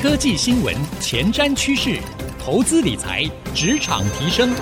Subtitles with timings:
[0.00, 1.98] 科技新闻、前瞻趋势、
[2.38, 4.54] 投资理财、职场提升，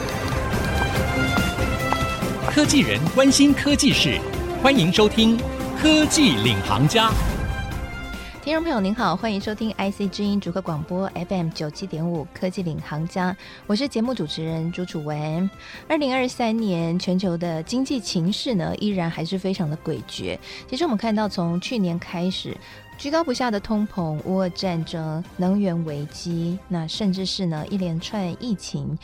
[2.48, 4.18] 科技人关心科技事，
[4.62, 5.36] 欢迎收听
[5.78, 7.10] 《科技领航家》。
[8.42, 13.32] 听众朋友您好，欢迎收听 IC 之音主客广播 FM 九七点五《科技领航家》，
[13.66, 15.50] 我是节目主持人朱楚文。
[15.86, 20.38] 二零二三年全球的经济情势呢，依然还是非常的诡谲。
[20.66, 22.56] 其实我们看到，从去年开始。
[22.98, 28.98] 居高不下的通膨、乌俄战争、能源危机，那甚至是呢一连串疫情。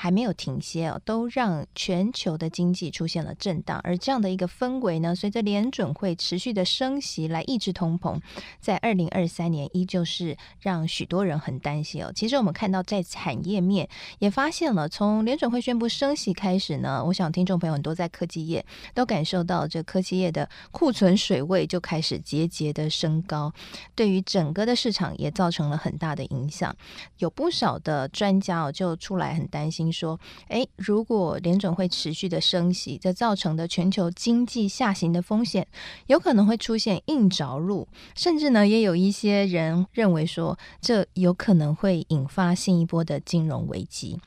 [0.00, 3.80] 还没有停歇哦，都让全球的经济出现了震荡。
[3.82, 8.20] 而这样的一个氛围呢，随着联准会持续的升息来抑制通膨，
[8.60, 12.12] 在二零二三年依旧是让许多人很担心哦。
[12.14, 13.88] 其实我们看到在产业面
[14.20, 23.52] 也发现了，从联准会宣布升息开始呢，我想听众朋友很多在科技业都感受到这科技业的库存水位就开始节节的升高，
[23.96, 26.72] 对于整个的市场也造成了很大的影响。
[27.18, 29.87] 有不少的专家哦就出来很担心。
[29.92, 35.66] 说，诶，如果联准会持续的升息，这造成的全球经济下行的风险，
[36.06, 44.18] 有可能会出现硬着陆，甚至呢，也有一些人认为说，这有可能会引发新一波的金融危机。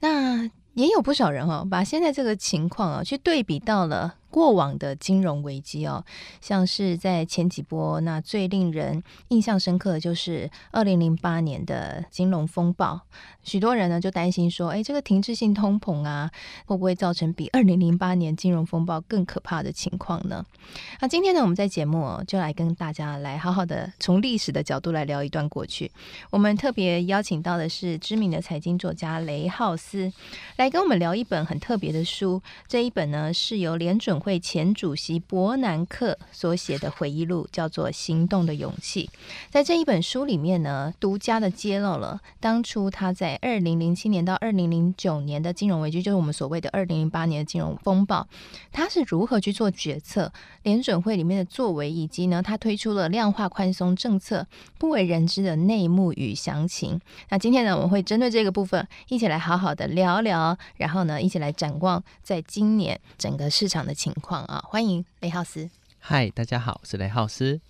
[0.00, 4.16] 那也有不少人哦，把现在这个情况啊，去对比到了。
[4.30, 6.04] 过往的金融危机哦，
[6.40, 13.00] 像是在前几波，那最令人印象深刻的就是二零零八年的金融风暴。
[13.42, 16.30] 许多人呢就担心说，哎，这个停滞性通膨啊，
[16.66, 20.46] 会不会造成比二零零八年金融风暴更可怕的情况呢？
[21.00, 25.90] 那今天呢，我们在节目哦，就来跟大家来好好的从历史的角度来聊一段过去。
[26.30, 29.76] 我们特别邀请到的是知名的财经作家雷浩，
[30.56, 32.42] 来跟我们聊一本很特别的书。
[32.68, 39.08] 这一本呢是由联准会前主席伯南克所写的回忆录叫做《行动的勇气》。
[39.50, 48.26] 在这一本书里面呢，独家的揭露了当初他在二零零七年到二零零九年的金融危机，就是我们所谓的二零零八年的金融风暴，
[48.70, 50.32] 他是如何去做决策，
[50.62, 54.46] 联准会里面的作为，以及呢，他推出了量化宽松政策
[54.78, 57.00] 不为人知的内幕与详情。
[57.30, 64.62] 那今天呢，我们会针对这个部分一起来好好的聊聊，然后呢，一起来展望在今年整个市场的情况啊！
[64.66, 65.70] 欢迎雷浩斯。
[65.98, 67.60] 嗨，大家好，我是雷浩斯。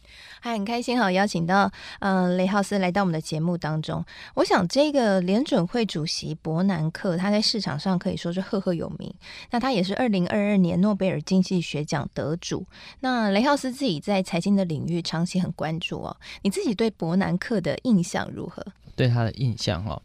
[0.41, 1.71] 还很开心哈，邀请到
[2.01, 4.05] 嗯雷浩斯来到我们的节目当中。
[4.35, 9.13] 我想这个联准会主席伯南克，他在市场上可以说是赫赫有名。
[9.51, 12.67] 那他也是二零二二年诺贝尔经济学奖得主。
[13.01, 16.17] 那雷浩斯自己在财经的领域长期很关注哦。
[16.43, 18.65] 你自己对伯南克的印象如何？
[18.97, 20.01] 对他的印象哦，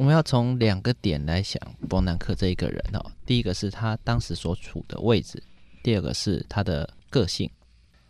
[0.00, 3.12] 我们要从两个点来想伯南克这一个人哦。
[3.26, 5.42] 第一个是他当时所处的位置。
[5.82, 7.50] 第二个是他的个性。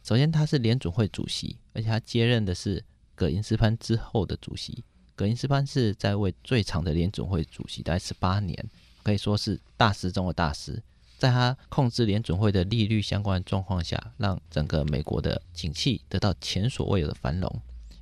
[0.04, 2.80] 首先，他是联准会主席，而且他接任的是
[3.16, 4.84] 葛林斯潘之后的主席。
[5.16, 8.56] 葛林斯潘是在位最长的联准会主席，大概十八年，
[9.02, 10.80] 可以说是大师中的大师。
[11.18, 17.60] 在他控制联准会的利率相关状况下，让整个美国的景气得到前所未有的繁荣。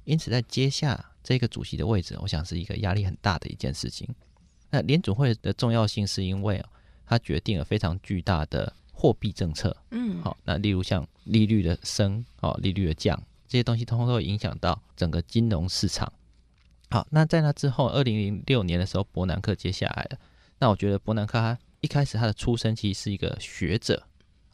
[0.09, 4.09] 因此，在接下这个主席的位置，我想是一个压力很大的一件事情。
[4.71, 6.69] 那联准会的重要性是因为啊，
[7.07, 8.73] 它决定了非常巨大的。
[9.01, 16.13] 货币政策，嗯，好，那例如像利率的升，哦，利率的降，这些东西通通都会影响到整个金融市场。
[16.91, 20.19] 好，那在那之后，二零零六年的时候，伯南克接下来了。
[20.59, 24.03] 那我觉得伯南克他一开始他的出身其实是一个学者，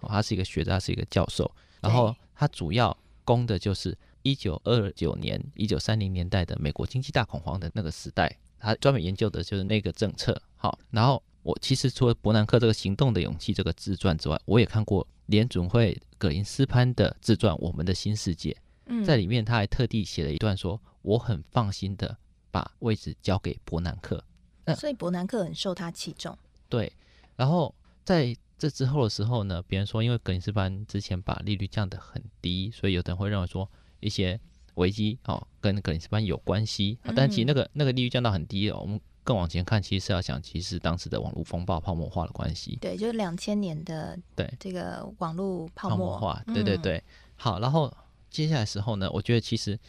[0.01, 1.51] 哦，他是一个学者，他是一个教授。
[1.81, 2.95] 然后他主要
[3.25, 10.43] 攻的就是一九二九年、一九三零年代的美国经济大恐慌的那个时代，他专门研究的就是那个政策。
[10.57, 11.23] 好，然后。
[11.45, 18.51] 我其实除了伯南克这个行动的勇气这个自传之外，我也看过联准会葛林斯潘的自传《我们的新世界》。
[18.87, 22.17] 嗯，在里面他还特地写了一段说：“我很放心的
[22.51, 24.25] 把位置交给伯南克。”
[24.75, 26.35] 所以伯南克很受他器重。
[26.71, 26.91] 对，
[27.37, 27.75] 然后
[28.07, 33.71] 在这之后的时候呢，别人说因为格林斯潘之前把利率降得很低，所以有的人会认为说
[34.05, 34.39] 一些
[34.75, 36.99] 危机哦跟格林斯潘有关系。
[37.17, 39.01] 但其实那个那个利率降到很低哦，我们。
[39.27, 42.77] 更往前看，其实是要想，其实当时的网络风暴泡沫化的关系。
[42.79, 46.45] 对，就是两千年的对这个网络泡沫，化。
[46.53, 47.03] 对对对，
[47.35, 47.59] 好。
[47.59, 47.91] 然后
[48.29, 49.81] 接下来时候呢，我觉得其实，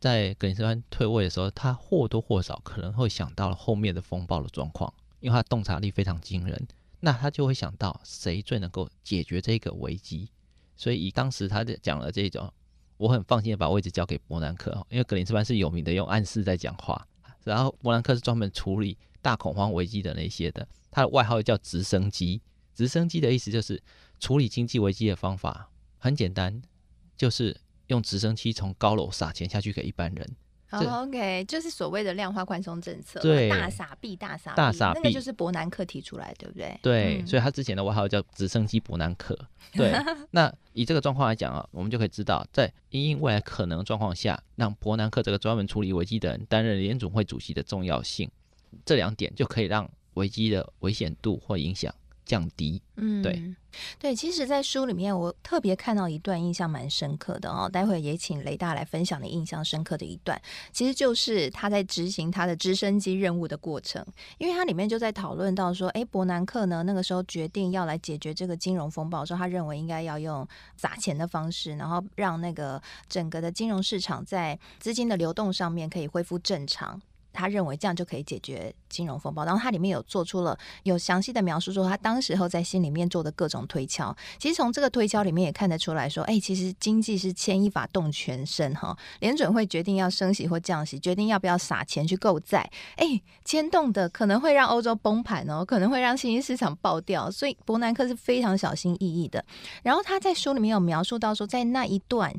[0.00, 4.90] 在格林斯潘退位的时候，他或多或少可能会想到了后面的风暴的状况，
[5.20, 6.66] 因为他洞察力非常惊人。
[7.00, 10.30] 那他就会想到谁最能够解决这个危机。
[10.74, 12.50] 所以以当时他讲了这种，
[13.04, 17.06] 我很放心的把位置交给伯南克，因为格林斯潘是有名的用暗示在讲话。
[17.42, 22.40] 然后伯南克是专门处理大恐慌危机的那些的，他的外号叫直升机。
[22.74, 23.82] 直升机的意思就是
[24.18, 25.68] 处理经济危机的方法
[25.98, 26.62] 很简单，
[27.14, 27.54] 就是
[27.88, 30.36] 用直升机从高楼撒钱下去给一般人。
[30.78, 36.78] Oh, OK，就是所谓的量化宽松政策，对，大傻币，大傻币，大傻币，那个就是伯南克提出来，对不对？
[36.82, 39.38] 对，嗯、所以他之前的外号叫“直升机伯南克
[39.74, 39.92] ”。对，
[40.30, 48.30] 那以这个状况来讲啊，我们就可以知道，在因应未来可能状况下，让伯南克这个专门处理危机的人担任联总会主席的重要性，
[48.84, 51.94] 这两点就可以让危机的危险度或影响。
[52.24, 53.54] 降低，嗯，对，
[53.98, 57.68] 对，其实，在书里面，我特别看到一段印象蛮深刻的哦。
[57.68, 60.40] 待会也请雷大来分享你印象深刻的一段，
[60.72, 64.04] 其实就是他在执行他的直升机任务的过程。
[64.38, 77.00] 因为他里面就在讨论到说，哎，伯南克呢，那个时候决定要来解决这个金融风暴，说他认为应该要用砸钱的方式，然后让那个整个的金融市场在资金的流动上面可以恢复正常。
[77.34, 84.16] 他认为这样就可以解决金融风暴，然后他里面有做出了有详细的描述，说他当时候在心里面做的各种推敲。
[84.38, 88.96] 其实从这个推敲里面也看得出来说，哎，其实经济是牵一发动全身哈。
[89.18, 99.44] 联准会决定要升息或降息，决定要不要撒钱去购债，哎，牵动的可能会让欧洲崩盘哦，可能会让新兴市场爆掉，所以伯南克是非常小心翼翼的。
[99.82, 102.32] 然后他在书里面有描述到说，在那一段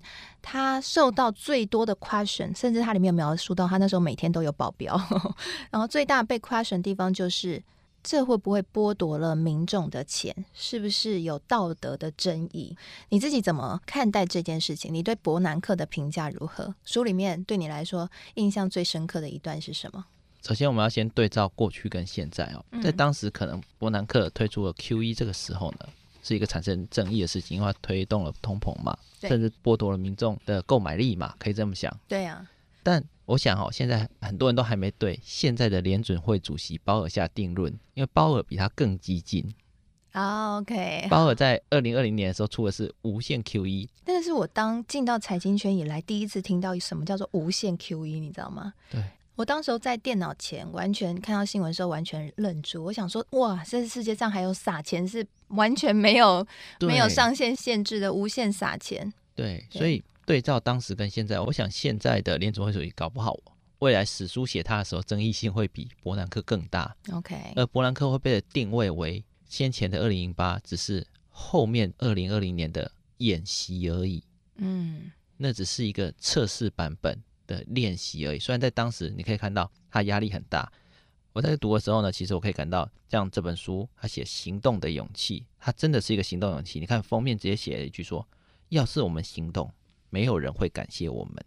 [0.47, 4.95] 他受到最多的 question，甚至他里面有描述到他那时候每天都有保镖。
[5.71, 7.63] 然后最大被 question 的地方就是，
[8.03, 10.45] 这会不会剥夺了民众的钱？
[10.53, 12.77] 是不是有道德的争议？
[13.09, 14.93] 你自己怎么看待这件事情？
[14.93, 16.75] 你对伯南克的评价如何？
[16.85, 20.05] 书里面对你来说印象最深刻的一段是什么？
[20.43, 25.79] 首先，我们要先对照过去跟现在哦，在当时可能伯南克推出了 QE 这个时候呢，
[26.25, 31.95] 是一个产生争议的事情，因为它推动了通膨嘛，甚至剥夺了民众的购买力嘛，可以这么想。
[32.07, 32.49] 对呀、啊，
[32.83, 33.03] 但。
[33.27, 39.51] 我想哦，现在很多人都还没对现在的联准会主席鲍尔下定论，因为鲍尔比他更激进。
[40.11, 41.07] 啊，OK。
[41.09, 48.71] 鲍尔在二零二零年的时候出的是无限 QE，但是我当进到财经圈以来第一次听到什么叫做无限 QE，你知道吗？
[48.91, 49.03] 对。
[49.35, 56.45] 我当时候在电脑前完全看到新闻的时候完全愣住，我想说哇，这世界上还有撒钱是完全没有
[56.81, 59.13] 没有上限限制的无限撒钱。
[59.35, 60.03] 对，所以。
[60.27, 63.37] 对照当时跟现在，我想现在的联准会主席搞不好，
[63.77, 66.95] 未来史书写他的时候，争议性会比伯南克更大。
[67.13, 74.23] OK，而伯南克会被定位为先前的二零零八，只是后面二零二零年的演习而已。
[74.55, 78.39] 嗯，那只是一个测试版本的练习而已。
[78.39, 80.71] 虽然在当时你可以看到他压力很大，
[81.33, 86.79] 我在读的时候呢，其实我可以感到，像这本书他写行动的勇气，他真的是一个行动勇气。
[86.79, 88.27] 你看封面直接写了一句说
[88.69, 89.71] ：“要是我们行动。”
[90.11, 91.43] 没有人会感谢我们，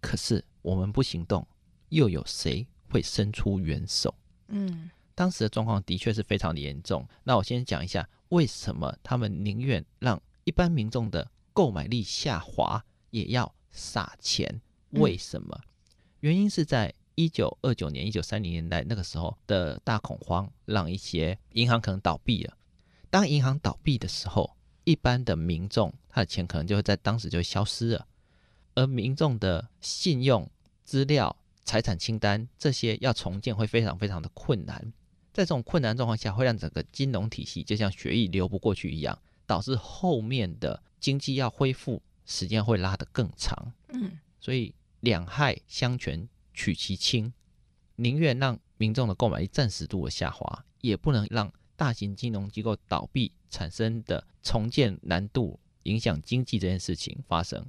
[0.00, 1.46] 可是我们不行动，
[1.90, 4.12] 又有谁会伸出援手？
[4.48, 7.06] 嗯，当时的状况的确是非常的严重。
[7.22, 14.60] 那我先讲一下，为什么他们宁愿让一般民众的购买力下滑，也要撒钱？
[14.92, 15.58] 为什么？
[15.62, 15.68] 嗯、
[16.20, 22.56] 原因是在一九二九年、一九三零年代那个时候的大恐慌，让一些银行可能倒闭了。
[23.10, 28.06] 当银行倒闭的时候，一般的民众，他的钱可能就会在当时就会消失了，
[28.74, 30.50] 而民众的信用
[30.84, 34.92] 资料、财产清单这些要重建会非常非常的困难。
[35.32, 43.72] 在这种困难状况下，会让整个金融体系就像血液流不过去一样，导致后面的经济要恢复时间会拉得更长。
[43.88, 47.30] 嗯，所以两害相权取其轻，
[47.96, 51.52] 宁愿让民众的购买力暂时度的下滑，也不能让。
[51.74, 57.66] 大型金融机构倒闭产生的重建难度影响经济这件事情发生，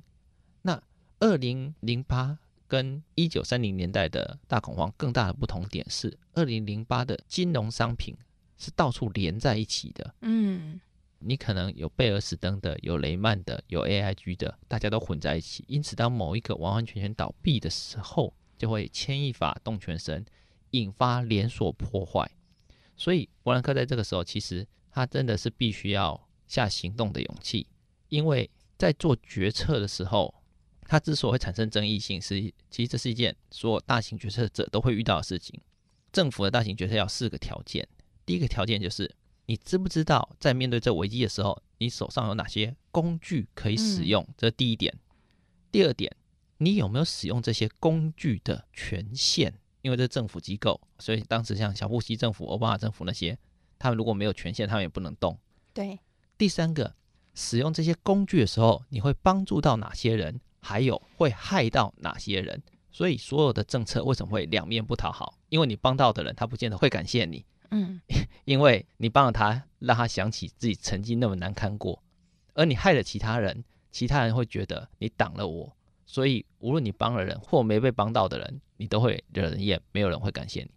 [0.62, 0.80] 那
[1.20, 2.38] 二零零八
[2.68, 8.16] 跟一九三零年代的大恐慌更大的不同点是，二零零八的金融商品
[8.56, 10.80] 是到处连在一起的，嗯，
[11.26, 20.26] 你可能有贝尔史登的，有雷曼的，有 AIG 的，大家都混在一起，因此当某一个完完全全倒闭的时候，就会牵一发动全身，
[20.72, 22.30] 引发连锁破坏。
[22.96, 27.68] 所以伯南克在这个时候，其实他真的是必须要下行动的勇气，
[28.10, 30.34] 因为在做决策的时候，
[30.82, 32.40] 他之所以会产生争议性，是
[32.70, 35.60] 其实这是一件所有大型决策者都会遇到的事情。
[36.12, 37.88] 政府的大型决策要四个条件，
[38.26, 39.10] 第一个条件就是
[39.46, 44.98] 你知不知道在面对这危机的时候，你手上有哪些工具可以使用，这是第一点。
[45.72, 46.16] 第二点，
[46.58, 49.54] 你有没有使用这些工具的权限？
[49.82, 53.38] 因为这是政府机构，所以当时像小布希政府、奥巴马政府那些，
[53.78, 55.38] 他们如果没有权限，他们也不能动。
[55.74, 56.00] 对。
[56.38, 56.96] 第三个，
[57.34, 62.64] 使用这些工具的时候，你会帮助到哪些人，还有会害到哪些人？
[62.92, 65.38] 所以所有的政策为什么会两面不讨好？
[65.50, 67.44] 因为你帮到的人，他不见得会感谢你。
[67.74, 68.00] 嗯。
[68.46, 72.04] 因为你帮了他，让他想起自己曾经那么难堪过，
[72.54, 75.76] 而你害了其他人，其他人会觉得你挡了我，
[76.06, 80.72] 所以无论你帮了人或没被帮到的人，你都会惹人厌，没有人会感谢你。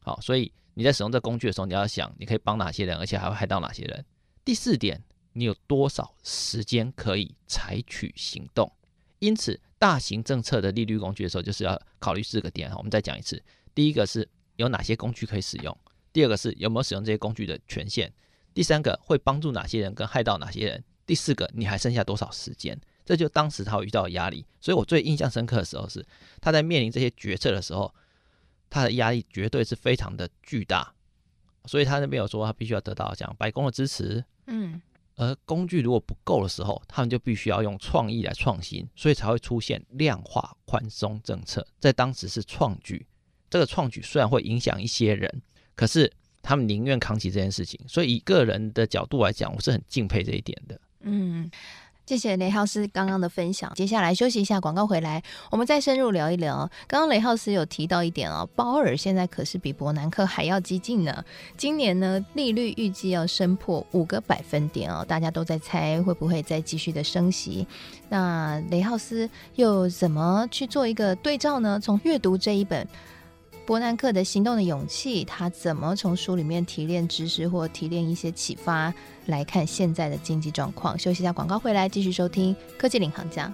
[0.00, 4.04] 好，所以你在使用这工具的时候，你要想你可以帮哪些人，而且还会害到哪些人。
[4.44, 5.02] 第四点，
[5.34, 8.72] 你有多少时间可以采取行动？
[9.18, 12.74] 因此，大型政策的利率工具的时候，就是要考虑四个点。
[12.74, 13.40] 我们再讲一次：
[13.74, 15.72] 第一个是有哪些工具可以使用；
[16.12, 18.08] 第二个是有没有使用这些工具的权限；
[18.52, 22.78] 第三个会帮助哪些人跟害到哪些人；第四个你还剩下多少时间？
[23.04, 24.44] 这就当时他会遇到的压力。
[24.60, 26.04] 所以我最印象深刻的时候是
[26.40, 27.92] 他在面临这些决策的时候，
[28.70, 30.94] 他的压力绝对是非常的巨大。
[31.64, 34.24] 所以他那边有说，他必须要得到像白宫的支持。
[34.46, 34.80] 嗯。
[35.16, 41.64] 而工具如果不够的时候，他们就必须要用创意来创新，所以才会出现量化宽松政策。
[41.78, 43.06] 在当时是创举，
[43.50, 45.42] 这个创举虽然会影响一些人，
[45.74, 46.12] 可是
[46.42, 47.78] 他们宁愿扛起这件事情。
[47.86, 50.80] 所以以个人的角度来讲，我是很敬佩这一点的。
[51.00, 51.50] 嗯。
[52.04, 53.72] 谢谢雷浩斯刚刚的分享。
[53.74, 56.68] 接下来休息一下，广告回来，我们再深入聊一聊。
[56.88, 61.24] 刚刚雷浩斯有提到一点哦，鲍尔现在可是比伯南克还要激进呢。
[61.56, 67.66] 今年呢，利率预计要升破五个百分点哦，大家都在猜会不会再继续的升息。
[68.08, 71.78] 那雷浩斯又怎么去做一个对照呢？
[71.80, 72.86] 从阅读这一本。
[73.64, 78.92] 伯南克的行动的勇气，他怎么从书里面提炼知识或提炼一些启发
[79.26, 80.98] 来看现在的经济状况？
[80.98, 83.46] 休息一下，广告回来继续收听《科技领航家》。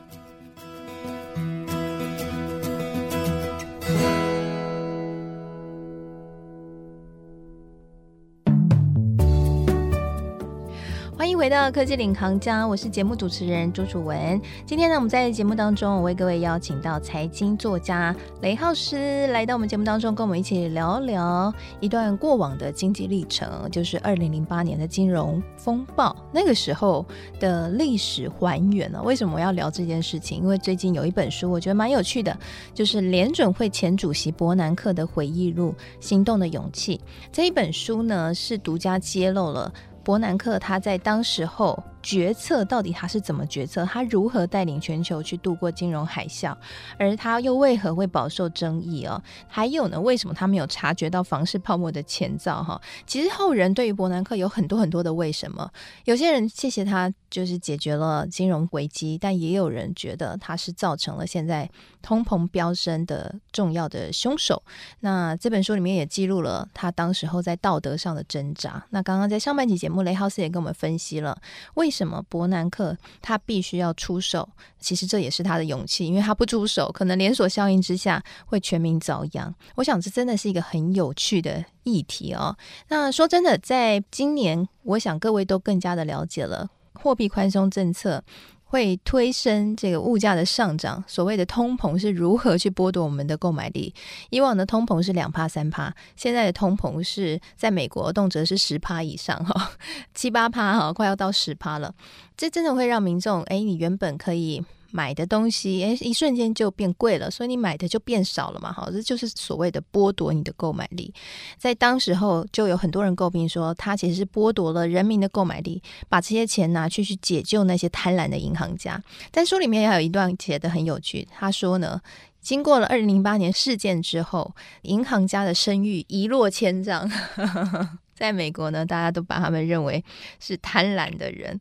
[11.19, 14.41] 欢迎回到科技领航家，我是节目主持人朱楚文。
[14.65, 27.05] 今天呢，我们在节目当中，我为各位邀请到财经作家雷浩斯来到我们节目当中，跟我们一起聊聊一段过往的经济历程，就是二零零八年的金融风暴那个时候
[27.41, 29.03] 的历史还原呢。
[29.03, 30.39] 为什么我要聊这件事情？
[30.39, 32.39] 因为最近有一本书，我觉得蛮有趣的，
[32.73, 36.97] 就是联准会前主席伯南克的回忆录《行动的勇气》
[37.33, 39.75] 这一本书呢，是独家揭露了。
[40.09, 43.85] 伯南克他在当时候决策到底他是怎么决策？
[43.85, 46.57] 他如何带领全球去度过金融海啸？
[46.99, 49.21] 而他又为何会饱受争议哦？
[49.47, 50.01] 还有呢？
[50.01, 52.63] 为什么他没有察觉到房市泡沫的前兆？
[52.63, 55.71] 哈，其实后人对于伯南克有很多很多的为什么。
[56.05, 61.69] 有些人谢谢他，就是解决了金融危机，但也有人觉得他是造成了现在
[62.01, 64.63] 通膨飙升的重要的凶手。
[65.01, 68.85] 那这本书里面也记录了他当时候在道德上的挣扎。
[68.91, 71.37] 那刚刚在上半集节目，雷浩斯也跟我们分析了
[71.75, 74.47] 为为什么伯南克他必须要出手，
[74.79, 79.55] 其实这也是他的勇气，因为他不出手，可能连锁效应之下会全民遭殃。
[79.75, 82.55] 我想这真的是一个很有趣的议题哦。
[82.89, 88.23] 那说真的，在今年，我想各位都更加的了解了货币宽松政策。
[88.69, 93.93] 会推升这个物价的上涨，所谓的通膨是如何去剥夺我们的购买力？
[94.31, 99.73] 以往的通膨是两趴三趴，现在的通膨是在美国动辄是十趴以上哈，
[100.15, 101.95] 七八趴哈，快要到十趴了。
[102.37, 104.65] 这真的会让民众哎，你原本可以。
[104.91, 111.13] 买的东西，诶，一瞬间就变贵了，所以你买的就变少了嘛，好，这就是所谓的剥夺你的购买力。
[111.59, 119.03] 在当时候，就有很多人诟病说，他其实是剥夺了人民的购买力，把这些钱拿去去解救那些贪婪的银行家。
[119.31, 122.01] 但书里面也有一段写得很有趣，他说呢，
[122.41, 127.11] 经过了二零零八年事件之后，银行家的声誉一落千丈。
[128.19, 130.05] 在美国呢，大家都把他们认为
[130.41, 131.59] 是贪婪的人，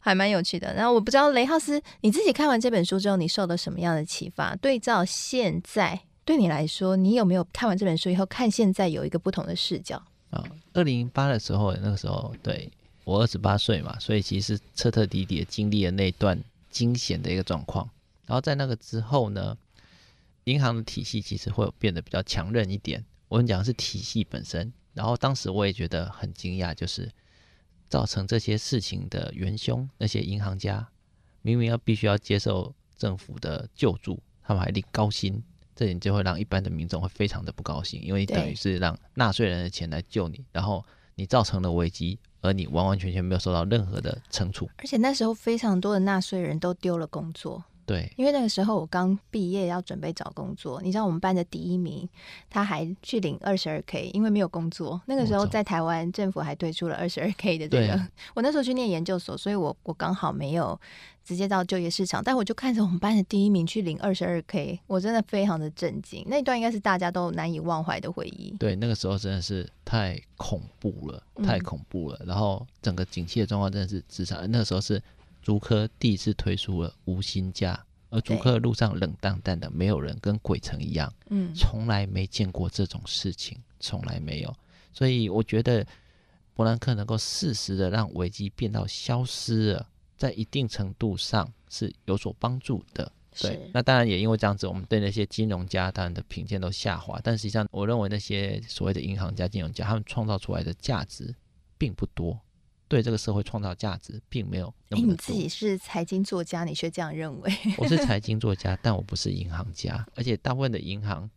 [0.00, 0.74] 还蛮有趣的。
[0.74, 4.54] 然后我不知道雷浩斯，你自己看完这本书之后，你受了什么样的启发？
[4.56, 9.96] 对照现在，对你来说，你有没有看完这本书以后，看现在有一个不同的视角？
[10.28, 10.44] 啊，
[10.74, 12.70] 二零零八的时候，那个时候对
[13.04, 16.38] 我二十八岁嘛，所以其实彻彻底底的经历了那段
[16.70, 17.88] 惊险的一个状况。
[18.26, 19.56] 然后在那个之后呢，
[20.44, 23.02] 银行的体系其实会变得比较强韧一点。
[23.28, 24.70] 我们讲的是体系本身。
[24.94, 27.10] 然后当时我也觉得很惊讶，就是
[27.88, 30.88] 造成这些事情的元凶，那些银行家
[31.42, 35.42] 明明要必须要接受政府的救助，他们还领高薪，
[35.74, 40.84] 这点就会让一般的民众会非常的不高兴，因为你等于是让纳税人的钱来救你，然后
[41.16, 44.70] 你造成了危机，而你完完全全没有受到任何的惩处。
[44.78, 47.64] 而且那时候非常多的纳税人都丢了工作。
[47.86, 52.08] 对，因为那个时候我刚毕业要准备找工作，你知道我们班的第一名
[52.48, 55.00] 他还去领二十二 k，因为没有工作。
[55.06, 60.78] 那个时候在台湾政府还推出了二十二 k 的这个，啊、 我那时候去念研究所，所以我我刚好没有
[61.24, 66.24] 直接到就业市场，但我就看着我们班的第一名去领二十二 k，我真的非常的震惊。
[66.26, 68.54] 那一段应该是大家都难以忘怀的回忆。
[68.58, 72.18] 对，那个时候真的是太恐怖了，太恐怖了。
[72.20, 75.02] 嗯、然后整个景气的状况真的是直上，那个时候是。
[75.44, 84.56] 竹科第一次推出了无薪假，而竹科的路上冷淡淡的，没有人，跟鬼城一样，嗯，从来没见过这种事情，从来没有。
[84.90, 85.86] 所以我觉得
[86.54, 89.86] 伯南克能够适时的让危机变到消失了，
[90.16, 93.12] 在一定程度上是有所帮助的。
[93.38, 97.20] 对，那当然也因为这样子，我们对那些金融家当然的评价都下滑。
[97.22, 101.34] 但实际上，我认为那些所谓的银行家、金融家，他们创造出来的价值
[101.76, 102.40] 并不多。
[102.94, 105.10] 对这个社会创造价值并没有那么多。
[105.10, 107.52] 你自己是财经作家，你却这样认为？
[107.76, 110.06] 我是财经作家，但我不是银行家。
[110.14, 111.28] 而且大部分的银行，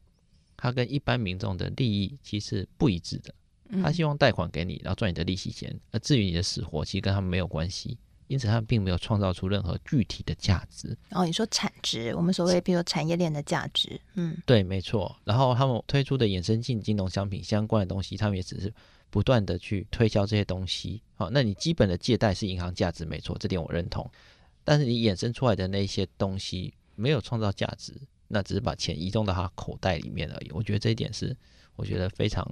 [0.56, 3.34] 它跟一般民众的利益其实不一致的。
[3.82, 5.76] 他希望贷款给你，然后赚你的利息钱。
[5.90, 7.98] 而至于你的死活，其实跟他们没有关系。
[8.28, 10.96] 因此，他们并没有创造出任何具体的价值。
[11.10, 15.16] 哦，你说产值，我们所谓比如产业链的价值，嗯，对，没错。
[15.24, 18.72] 然后他们推出的衍生性金融商品相关的东西，他们也只是。
[19.10, 24.10] 不断的去推销这些东西，好，那你基本的借贷是银行价值没错，这点我认同。
[24.64, 27.94] 但是你衍生出来的那些东西没有创造价值，
[28.28, 30.52] 那只是把钱移动到他口袋里面而已。
[30.52, 31.36] 我觉得这一点是
[31.76, 32.46] 我觉得非常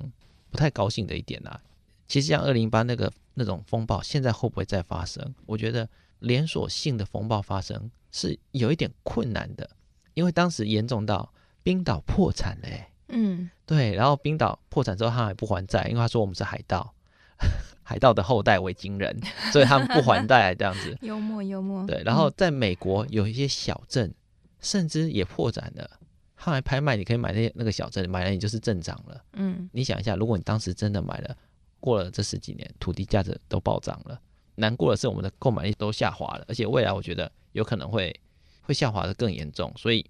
[0.49, 1.59] 不太高兴的一点呐。
[2.07, 5.35] 其实像二零零八那个那种风暴，现在会不会再发生？
[5.45, 9.69] 我觉得连锁性的风暴发生是有一点困难的，
[10.13, 11.33] 因为当时严重到
[11.63, 12.69] 冰岛破产了。
[13.07, 16.93] 嗯，对，然后冰岛破产之后，他还不还债，因为他说我们是海盗，
[17.83, 19.15] 海盗的后代维京人，
[19.51, 20.97] 所以他们不还债这样子。
[21.05, 21.85] 幽默幽默。
[21.85, 24.11] 对，然后在美国有一些小镇，
[24.59, 25.87] 甚至也破产了，
[26.35, 29.23] 他还拍卖，你可以买那那个小镇，买了你就是镇长了。
[29.33, 31.37] 嗯，你想一下，如果你当时真的买了，
[31.79, 34.19] 过了这十几年，土地价值都暴涨了，
[34.55, 38.19] 难过的是我们的购买力都下滑了，而且未来我觉得有可能会
[38.61, 40.03] 会下滑的更严重，所以。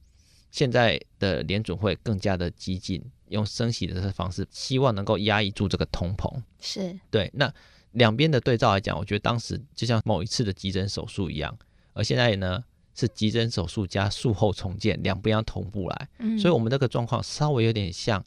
[0.56, 6.34] 现在的联准会更加的激进，用升息的这个方式，希望能够压抑住这个通膨。
[6.62, 7.30] 是对。
[7.34, 7.54] 那
[7.92, 11.54] 两边的对照来讲，我觉得当时就像某一次的急诊手术一样，
[11.92, 12.64] 而现在呢
[12.96, 16.08] 是急诊手术加术后重建，两边要同步来。
[16.20, 16.40] 嗯。
[16.40, 18.24] 所以我们这个状况稍微有点像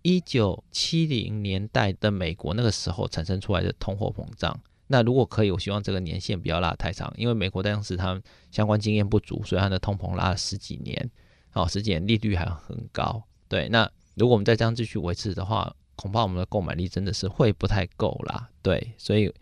[0.00, 4.58] 一九七零年代的美国那个时候产生出来的通货膨胀。
[4.86, 11.10] 那如果可以，我希望这个年限不要拉太长，因为美国当时他们相关经验不足，所以它的通膨拉了十几年。
[11.50, 13.68] 好，十几年利率还很高，对。
[13.68, 18.92] 那如果我们再这样继续维持的话，恐怕我们的购买力真的是会不太够啦，对。
[18.96, 19.32] 所以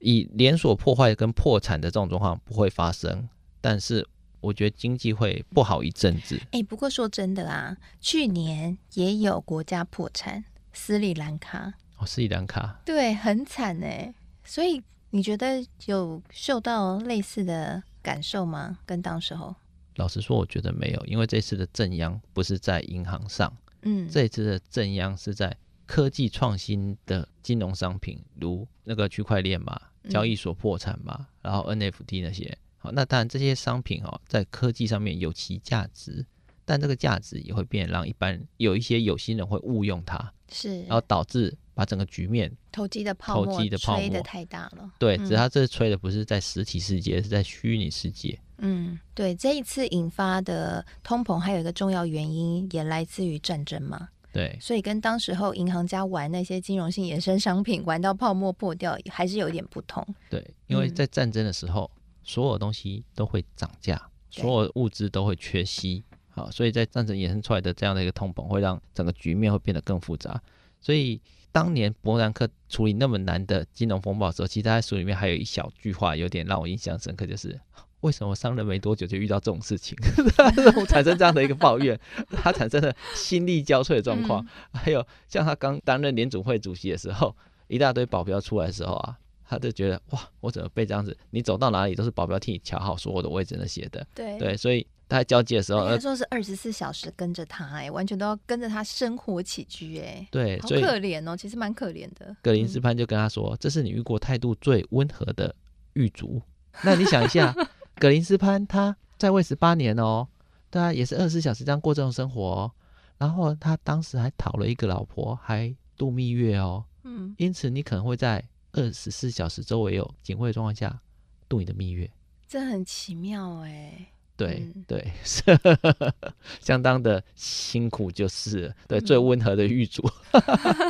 [0.00, 3.28] 以连锁破坏跟破产的这种状况不会发生，
[3.60, 4.06] 但是
[4.40, 6.36] 我觉得经济会不好一阵子。
[6.52, 11.72] 哎、欸，不过说真的啊，去年也有国家破产，斯里兰卡。
[11.96, 12.80] 哦，斯里兰卡。
[12.84, 14.12] 对，很惨哎。
[14.44, 18.78] 所以你觉得有受到类似的感受吗？
[18.84, 19.56] 跟当时候？
[19.96, 36.24] 老实说，我觉得没有，因为这次的正央不是在银行上，嗯，这次的正央是在科技创新的金融商品，如那个区块链嘛，交易所破产嘛，嗯、然后 NFT 那些，好，那当然这些商品哦，在科技上面有其价值，
[36.64, 48.38] 但这个价值也会变让一般有一些有心人会误用它，是，然后导致把整个局面投机的泡沫，投机的泡沫吹得太大了，对，只是它这吹的不是在实体世界，是在虚拟世界。
[48.58, 54.08] 嗯，对，这一次引发的通膨还有一个重要原因，也来自于战争嘛。
[54.32, 60.04] 对，所以跟当时候银行家玩那些金融性衍生商品，玩到泡沫破掉，还是有一点不同。
[60.30, 66.02] 对，因为在战争的时候，嗯、所有东西都会涨价，所有物资都会缺稀。
[66.30, 70.42] 好，所以在战争衍生出来的这样的一个通膨，会让整个局面会变得更复杂。
[70.84, 71.18] 所以
[71.50, 77.58] 当年伯南克处理那么难的金融风暴的时候，其实他在书里面还有一小句话，有点让我印象深刻，就是。
[78.00, 79.96] 为什么商人没多久就遇到这种事情？
[80.36, 80.50] 他
[80.84, 81.98] 产生这样的一个抱怨，
[82.30, 84.46] 他产生了心力交瘁的状况。
[84.74, 87.34] 还有像他刚担任联总会主席的时候，
[87.66, 89.16] 一大堆保镖出来的时候啊，
[89.48, 91.16] 他就觉得哇，我怎么被这样子？
[91.30, 94.06] 你走到哪里都是保镖替你瞧好所有的位置那些的。
[94.14, 102.36] 对对，所以他在交接的时候，他说是二十四小时跟着他，哎，完全都要跟着他生活起居，哎，对，好可怜哦，其实蛮可怜的。
[102.42, 105.54] 格林斯潘就跟他说：“这是你遇过态度最温和的
[105.92, 106.40] 狱卒。”
[106.82, 107.54] 那你想一下。
[107.96, 110.26] 格林斯潘他在位十八年哦，
[110.68, 112.72] 对啊，也是二十四小时这样过这种生活哦。
[113.18, 116.84] 然后他当时还讨了一个老婆，还度蜜月哦。
[117.04, 121.00] 嗯，因此你可能会在二十四小时周围有警卫的状况下
[121.48, 122.10] 度你的蜜月，
[122.48, 124.08] 这很奇妙哎。
[124.36, 125.12] 对、嗯、对，
[126.60, 130.02] 相当的辛苦就是对、嗯、最温和的狱卒，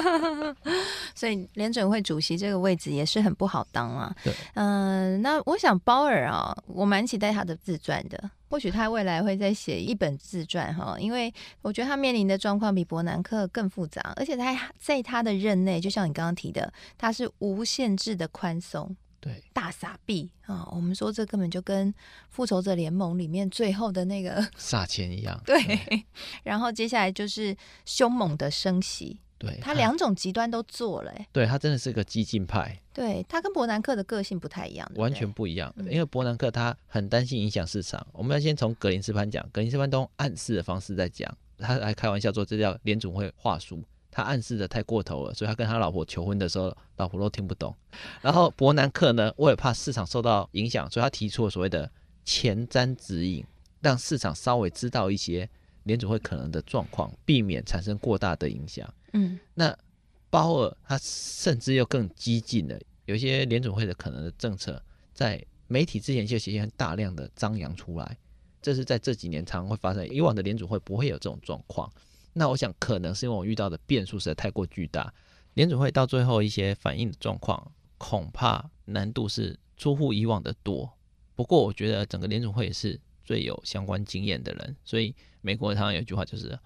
[1.15, 4.15] 所以联准会主席这个位置也是很不好当啊。
[4.25, 18.97] 对，嗯、呃，那我想鲍尔啊，我蛮期待他的自传的，或许他未来会再写一本自传哈，因为我觉得他面临的状况比伯南克更复杂，而且他在他的任内，就像你刚刚提的，他是无限制的宽松。
[19.25, 20.69] 对，大撒币啊！
[20.71, 21.93] 我们说这根本就跟
[22.29, 25.41] 复仇者联盟里面最后的那个 撒钱一样。
[25.47, 26.05] 对，对，
[26.43, 27.57] 然后接下来就是
[27.87, 29.19] 凶猛的升息。
[29.39, 31.13] 对，他两种极端都做了。
[31.33, 32.79] 对，他真的是个激进派。
[32.93, 35.75] 对，他跟伯南克的个性不太一样，完全不一样。
[35.91, 38.07] 因为伯南克他很担心影响市场。
[38.13, 43.83] 我们要先从格林斯潘讲，格林斯潘都用暗示的方式在讲，他还开玩笑说这叫联总会话术。
[44.15, 47.75] 他暗示的太过头了，所以他跟他老婆求婚的时候，老婆都听不懂。
[48.23, 51.91] 然后伯南克呢，为了怕市场受到影响，所以他提出了所谓的
[52.25, 53.45] 前瞻指引，
[53.81, 55.51] 让市场稍微知道一些
[55.83, 58.89] 联准会可能的状况，避免产生过大的影响。
[59.15, 59.77] 嗯，那
[60.31, 64.81] 鲍尔他甚至又更激进了，有一些联准会的可能的政策，
[65.13, 68.17] 在媒体之前就显现大量的张扬出来，
[68.63, 71.91] 这是在这几年常常会发生，以往的联准会不会有这种状况。
[72.35, 75.15] 那我想，可能是因为我遇到的变数实在太过巨大，
[75.55, 80.93] 联准会到最后一些反应的状况，恐怕难度是出乎以往的多。
[81.37, 86.59] 不过，我觉得整个联准会是最有相关经验的人，所以美国常常有一句话就是，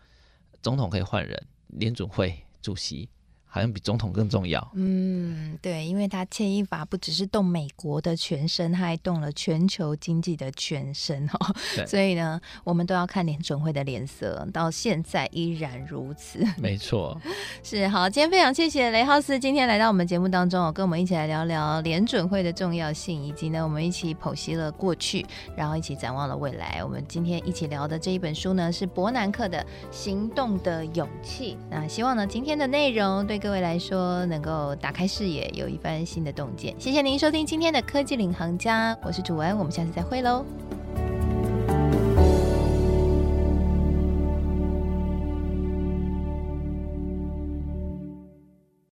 [0.61, 3.09] 总统可以换人，联准会主席。
[3.48, 4.70] 好像比总统更重要。
[4.74, 11.54] 嗯，对，因为他牵一发不只是动美国的全身，他还动了全球经济的全身 哦。
[11.74, 16.44] 对，所以呢，我们都要看联准会的脸色，到现在依然如此。
[16.61, 17.18] 没错，
[17.62, 18.08] 是好。
[18.08, 25.24] 今天非常谢谢雷浩斯今天来到我们节目当中哦，跟我们一起来聊聊联准会的重要性，以及呢，我们一起剖析了过去，
[25.56, 26.82] 然后一起展望了未来。
[26.84, 29.58] 我们今天一起聊的这一本书呢，是伯南克的
[29.90, 31.54] 《行动的勇气》。
[31.70, 36.74] 那希望呢，今天的内容各位来说，能够打开视野，有一番新的洞见。
[36.79, 40.44] 谢谢您收听今天的科技领航家，我是主文，我们下次再会喽。